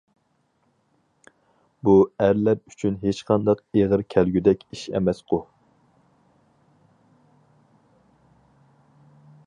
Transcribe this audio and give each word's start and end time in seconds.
بۇ 1.87 1.93
ئەرلەر 2.23 2.57
ئۈچۈن 2.71 2.97
ھېچقانداق 3.03 3.61
ئېغىر 3.81 4.05
كەلگۈدەك 4.15 4.65
ئىش 4.73 4.87
ئەمەسقۇ! 4.95 5.41